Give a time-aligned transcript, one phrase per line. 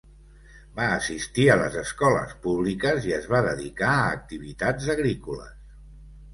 [0.79, 5.57] Va assistir a les escoles públiques i es va dedicar a activitats agrícoles.